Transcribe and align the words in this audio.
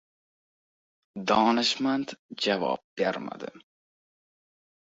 Donishmand 1.31 2.15
javob 2.47 2.81
bermadi 3.03 3.53